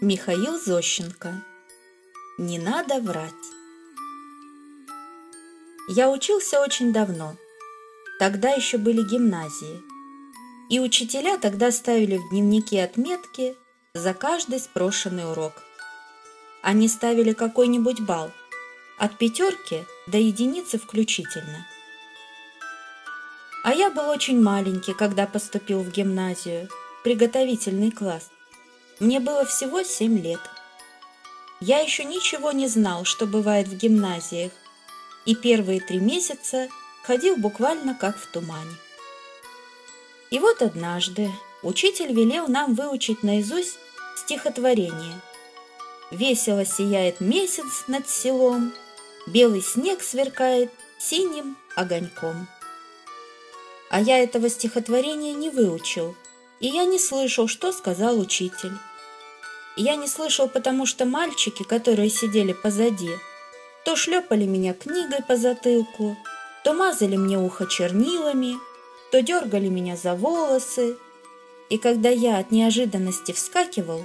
[0.00, 1.42] Михаил Зощенко
[2.38, 3.32] Не надо врать
[5.88, 7.34] Я учился очень давно.
[8.20, 9.82] Тогда еще были гимназии.
[10.70, 13.56] И учителя тогда ставили в дневники отметки
[13.92, 15.54] за каждый спрошенный урок.
[16.62, 18.30] Они ставили какой-нибудь балл,
[18.98, 21.66] от пятерки до единицы включительно.
[23.64, 26.68] А я был очень маленький, когда поступил в гимназию,
[27.02, 28.30] приготовительный класс.
[29.00, 30.40] Мне было всего семь лет.
[31.60, 34.52] Я еще ничего не знал, что бывает в гимназиях,
[35.24, 36.68] и первые три месяца
[37.04, 38.74] ходил буквально как в тумане.
[40.30, 41.30] И вот однажды
[41.62, 43.78] учитель велел нам выучить наизусть
[44.16, 45.20] стихотворение.
[46.10, 48.72] Весело сияет месяц над селом,
[49.26, 52.48] белый снег сверкает синим огоньком.
[53.90, 56.16] А я этого стихотворения не выучил,
[56.60, 58.72] и я не слышал, что сказал учитель.
[59.78, 63.12] Я не слышал, потому что мальчики, которые сидели позади,
[63.84, 66.16] то шлепали меня книгой по затылку,
[66.64, 68.56] то мазали мне ухо чернилами,
[69.12, 70.96] то дергали меня за волосы,
[71.70, 74.04] и когда я от неожиданности вскакивал,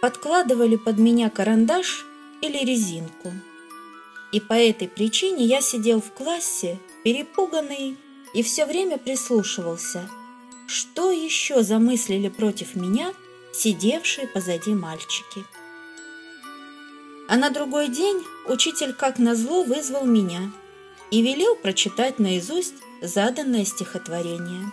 [0.00, 2.06] подкладывали под меня карандаш
[2.40, 3.32] или резинку.
[4.32, 7.98] И по этой причине я сидел в классе, перепуганный,
[8.32, 10.08] и все время прислушивался,
[10.66, 13.12] что еще замыслили против меня–
[13.56, 15.44] сидевшие позади мальчики.
[17.28, 20.52] А на другой день учитель как назло вызвал меня
[21.10, 24.70] и велел прочитать наизусть заданное стихотворение.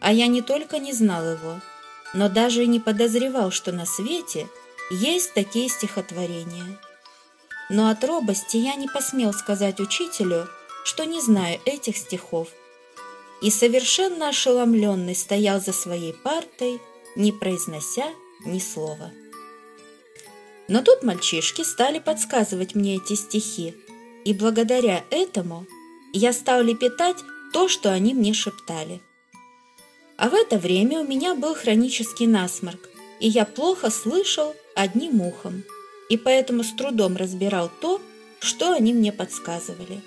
[0.00, 1.60] А я не только не знал его,
[2.14, 4.48] но даже и не подозревал, что на свете
[4.90, 6.78] есть такие стихотворения.
[7.68, 10.48] Но от робости я не посмел сказать учителю,
[10.84, 12.48] что не знаю этих стихов,
[13.42, 16.80] и совершенно ошеломленный стоял за своей партой,
[17.16, 18.06] не произнося
[18.44, 19.10] ни слова.
[20.68, 23.74] Но тут мальчишки стали подсказывать мне эти стихи,
[24.24, 25.66] и благодаря этому
[26.12, 27.18] я стал лепетать
[27.52, 29.00] то, что они мне шептали.
[30.16, 32.88] А в это время у меня был хронический насморк,
[33.20, 35.62] и я плохо слышал одним ухом,
[36.08, 38.00] и поэтому с трудом разбирал то,
[38.40, 40.02] что они мне подсказывали.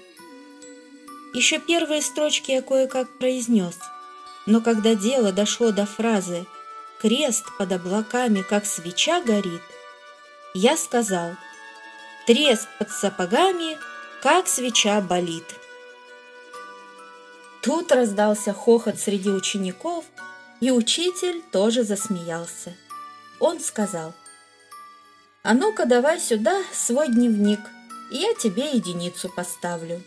[1.34, 3.78] Еще первые строчки я кое-как произнес,
[4.46, 6.46] но когда дело дошло до фразы
[7.00, 9.62] крест под облаками, как свеча горит,
[10.54, 11.32] я сказал,
[12.28, 13.78] треск под сапогами,
[14.22, 15.46] как свеча болит.
[17.62, 20.06] Тут раздался хохот среди учеников,
[20.60, 22.76] и учитель тоже засмеялся.
[23.40, 24.14] Он сказал,
[25.44, 27.62] «А ну-ка давай сюда свой дневник,
[28.12, 30.04] и я тебе единицу поставлю».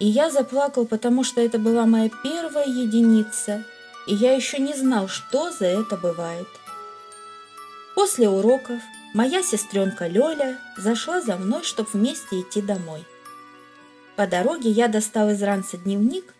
[0.00, 3.64] И я заплакал, потому что это была моя первая единица–
[4.10, 6.48] и я еще не знал, что за это бывает.
[7.94, 8.82] После уроков
[9.14, 13.06] моя сестренка Лёля зашла за мной, чтобы вместе идти домой.
[14.16, 16.34] По дороге я достал из ранца дневник,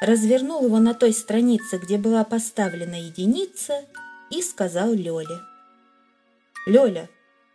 [0.00, 3.84] развернул его на той странице, где была поставлена единица,
[4.30, 5.40] и сказал Лёле.
[6.66, 7.08] «Лёля,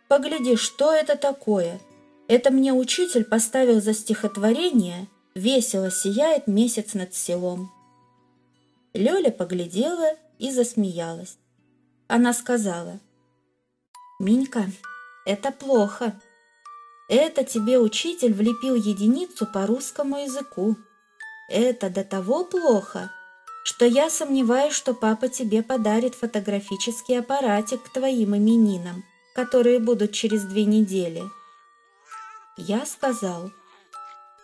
[0.08, 1.80] погляди, что это такое?
[2.28, 7.70] Это мне учитель поставил за стихотворение «Весело сияет месяц над селом».
[8.92, 11.38] Лёля поглядела и засмеялась.
[12.08, 12.98] Она сказала,
[14.18, 14.66] «Минька,
[15.24, 16.20] это плохо.
[17.08, 20.76] Это тебе учитель влепил единицу по русскому языку.
[21.48, 23.12] Это до того плохо,
[23.64, 30.42] что я сомневаюсь, что папа тебе подарит фотографический аппаратик к твоим именинам, которые будут через
[30.42, 31.22] две недели».
[32.56, 33.52] Я сказал,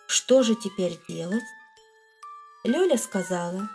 [0.07, 1.43] «Что же теперь делать?»
[2.63, 3.69] Лёля сказала,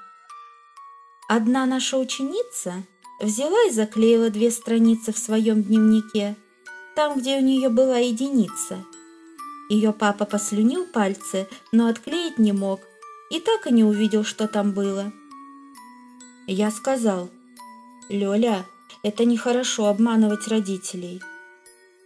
[1.35, 2.83] Одна наша ученица
[3.19, 6.37] взяла и заклеила две страницы в своем дневнике,
[6.95, 8.85] там, где у нее была единица.
[9.71, 12.83] Ее папа послюнил пальцы, но отклеить не мог,
[13.31, 15.11] и так и не увидел, что там было.
[16.47, 17.31] Я сказал,
[18.11, 18.67] «Лёля,
[19.03, 21.23] это нехорошо обманывать родителей».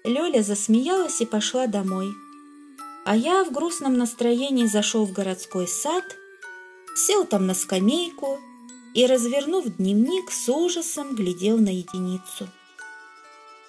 [0.05, 2.15] Лёля засмеялась и пошла домой.
[3.05, 6.05] А я в грустном настроении зашел в городской сад,
[6.95, 8.39] сел там на скамейку
[8.97, 12.49] и, развернув дневник, с ужасом глядел на единицу.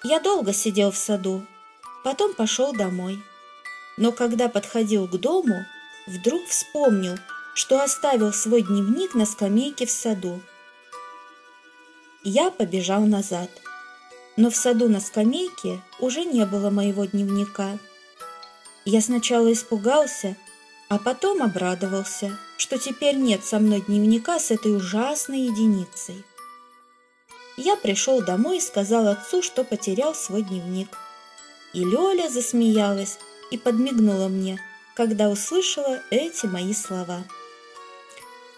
[0.02, 1.44] Я долго сидел в саду,
[2.02, 3.22] потом пошел домой.
[3.98, 5.66] Но когда подходил к дому,
[6.06, 7.18] вдруг вспомнил,
[7.54, 10.40] что оставил свой дневник на скамейке в саду.
[12.24, 13.50] Я побежал назад,
[14.38, 17.78] но в саду на скамейке уже не было моего дневника.
[18.86, 20.38] Я сначала испугался,
[20.88, 26.24] а потом обрадовался– что теперь нет со мной дневника с этой ужасной единицей.
[27.56, 30.88] я пришел домой и сказал отцу, что потерял свой дневник.
[31.72, 33.18] И Лёля засмеялась
[33.50, 34.60] и подмигнула мне,
[34.94, 37.24] когда услышала эти мои слова.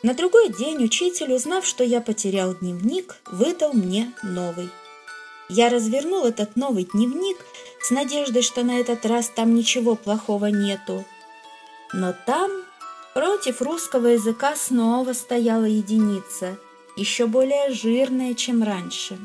[0.03, 4.71] На другой день учитель, узнав, что я потерял дневник, выдал мне новый.
[5.50, 7.37] Я развернул этот новый дневник
[7.83, 11.05] с надеждой, что на этот раз там ничего плохого нету.
[11.93, 12.51] Но там
[13.15, 16.59] против русского языка снова стояла единица–
[16.97, 19.19] еще более жирная, чем раньше.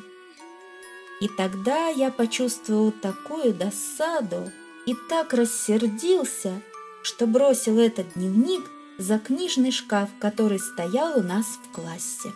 [1.22, 4.52] И тогда я почувствовал такую досаду
[4.86, 6.62] и так рассердился,
[7.04, 8.64] что бросил этот дневник
[8.98, 12.34] за книжный шкаф, который стоял у нас в классе.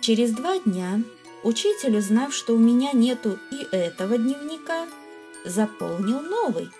[0.00, 1.02] Через два дня
[1.42, 4.86] учитель, узнав, что у меня нету и этого дневника,
[5.44, 6.70] заполнил новый.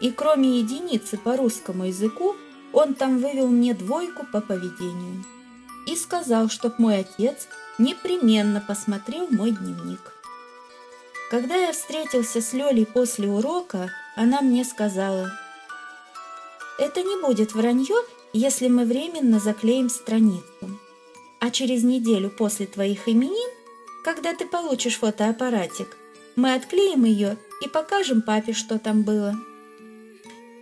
[0.00, 2.34] И кроме единицы по русскому языку,
[2.72, 5.24] он там вывел мне двойку по поведению
[5.86, 7.48] и сказал, чтоб мой отец
[7.78, 10.00] непременно посмотрел мой дневник.
[11.30, 15.32] Когда я встретился с Лёлей после урока, она мне сказала,
[16.78, 17.96] «Это не будет вранье,
[18.32, 20.78] если мы временно заклеим страницу.
[21.40, 23.50] А через неделю после твоих именин,
[24.04, 25.96] когда ты получишь фотоаппаратик,
[26.36, 29.34] мы отклеим ее и покажем папе, что там было».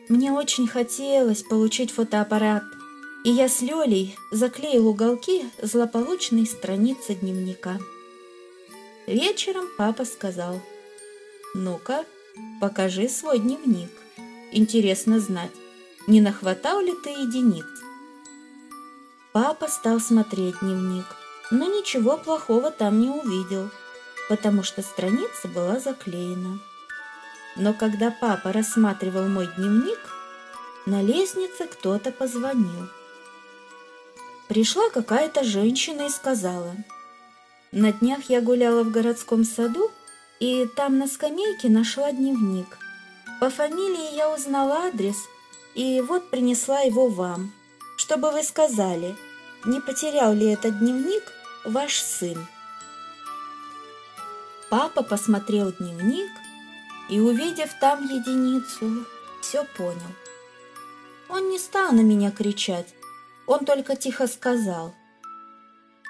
[0.08, 2.64] Мне очень хотелось получить фотоаппарат–
[3.24, 7.78] и я с Лёлей заклеил уголки злополучной страницы дневника.
[9.06, 10.60] Вечером папа сказал,
[11.54, 12.04] «Ну-ка,
[12.60, 13.90] покажи свой дневник.
[14.52, 15.50] Интересно знать,
[16.06, 17.66] не нахватал ли ты единиц?»
[19.32, 21.06] Папа стал смотреть дневник,
[21.50, 23.70] но ничего плохого там не увидел,
[24.28, 26.60] потому что страница была заклеена.
[27.58, 29.98] Но когда папа рассматривал мой дневник,
[30.86, 32.88] на лестнице кто-то позвонил–
[34.48, 36.74] пришла какая-то женщина и сказала,
[37.70, 39.90] «На днях я гуляла в городском саду,
[40.40, 42.78] и там на скамейке нашла дневник.
[43.40, 45.16] По фамилии я узнала адрес,
[45.74, 47.52] и вот принесла его вам,
[47.96, 49.14] чтобы вы сказали,
[49.64, 51.22] не потерял ли этот дневник
[51.64, 52.46] ваш сын».
[54.70, 56.30] Папа посмотрел дневник
[57.08, 59.06] и, увидев там единицу,
[59.40, 60.12] все понял.
[61.28, 62.94] Он не стал на меня кричать,
[63.46, 64.94] он только тихо сказал,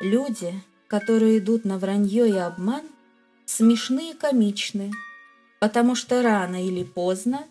[0.00, 0.54] «Люди,
[0.88, 2.82] которые идут на вранье и обман,
[3.46, 4.92] смешны и комичны,
[5.60, 7.44] потому что рано или поздно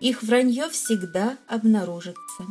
[0.00, 2.46] их вранье всегда обнаружится.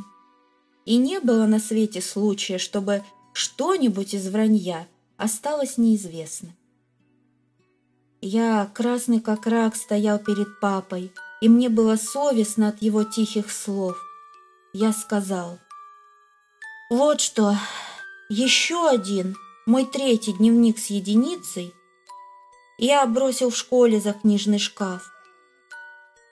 [0.85, 3.03] И не было на свете случая, чтобы
[3.33, 4.87] что-нибудь из вранья
[5.17, 6.53] осталось неизвестным.
[8.21, 13.98] Я, красный как рак, стоял перед папой, и мне было совестно от его тихих слов.
[14.74, 15.60] Я сказал—
[16.89, 17.56] вот что,
[18.30, 19.38] еще один,
[19.68, 21.75] мой третий дневник с единицей,
[22.80, 25.04] я бросил в школе за книжный шкаф.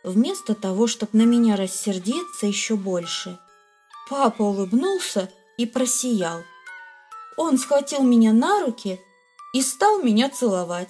[0.04, 3.38] Вместо того, чтобы на меня рассердиться еще больше,
[4.10, 6.42] папа улыбнулся и просиял.
[7.38, 9.00] Он схватил меня на руки
[9.54, 10.90] и стал меня целовать.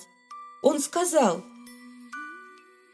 [0.68, 1.46] Он сказал,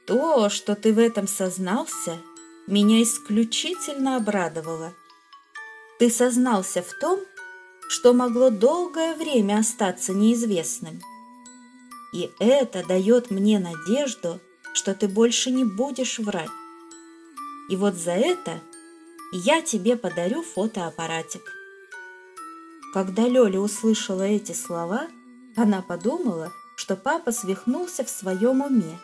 [0.06, 2.20] «То, что ты в этом сознался,
[2.68, 4.94] меня исключительно обрадовало».
[5.98, 7.20] Ты сознался в том,
[7.90, 11.02] что могло долгое время остаться неизвестным.
[12.14, 14.40] И это дает мне надежду,
[14.76, 16.52] что ты больше не будешь врать.
[17.72, 18.62] И вот за это
[19.32, 21.42] я тебе подарю фотоаппаратик.
[22.94, 25.08] Когда Лёля услышала эти слова,
[25.56, 29.00] она подумала, что папа свихнулся в своем уме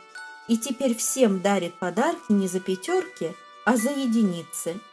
[0.48, 3.36] и теперь всем дарит подарки не за пятерки,
[3.66, 4.80] а за единицы–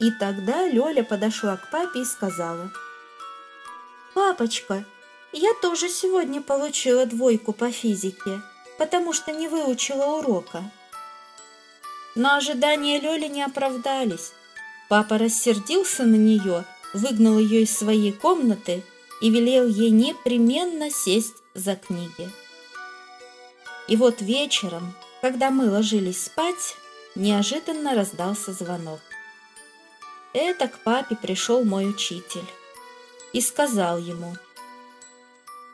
[0.00, 2.72] и тогда Лёля подошла к папе и сказала,
[4.14, 4.84] «Папочка,
[5.32, 8.40] я тоже сегодня получила двойку по физике,
[8.78, 10.64] потому что не выучила урока».
[12.14, 14.32] Но ожидания Лёли не оправдались.
[14.88, 16.64] Папа рассердился на нее,
[16.94, 18.82] выгнал ее из своей комнаты
[19.20, 22.30] и велел ей непременно сесть за книги.
[23.88, 26.76] И вот вечером, когда мы ложились спать,
[27.14, 29.00] неожиданно раздался звонок.
[30.32, 32.46] Это к папе пришел мой учитель
[33.32, 34.36] и сказал ему,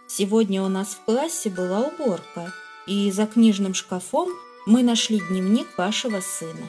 [0.09, 2.53] «Сегодня у нас в классе была уборка,
[2.87, 4.31] и за книжным шкафом
[4.65, 6.67] мы нашли дневник вашего сына.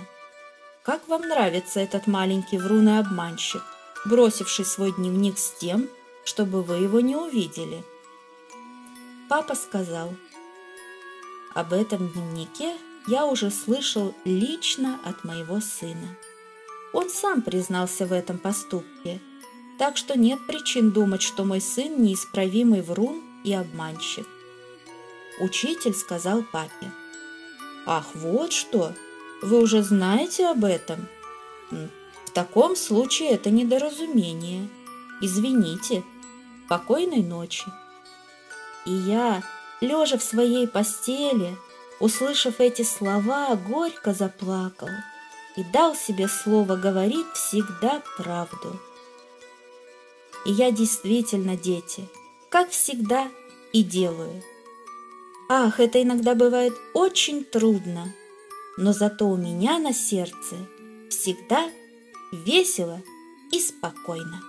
[0.83, 3.61] Как вам нравится этот маленький врун и обманщик,
[4.05, 5.89] бросивший свой дневник с тем,
[6.27, 7.85] чтобы вы его не увидели?»
[9.29, 10.13] Папа сказал,
[11.55, 12.75] «Об этом дневнике
[13.07, 16.17] я уже слышал лично от моего сына».
[16.91, 19.21] Он сам признался в этом поступке,
[19.79, 24.27] так что нет причин думать, что мой сын неисправимый врун и обманщик.
[25.39, 26.91] Учитель сказал папе,
[27.85, 28.93] «Ах, вот что!
[29.41, 31.07] Вы уже знаете об этом?
[31.69, 34.67] В таком случае это недоразумение.
[35.21, 36.03] Извините.
[36.67, 37.65] Покойной ночи».
[38.85, 39.43] И я,
[39.81, 41.57] лежа в своей постели,
[41.99, 44.89] услышав эти слова, горько заплакал
[45.57, 48.79] и дал себе слово говорить всегда правду.
[50.45, 52.07] И я действительно, дети,
[52.49, 53.27] как всегда,
[53.73, 54.41] и делаю.
[55.49, 58.13] Ах, это иногда бывает очень трудно,
[58.77, 60.55] но зато у меня на сердце
[61.09, 61.69] всегда
[62.31, 63.01] весело
[63.51, 64.41] и спокойно.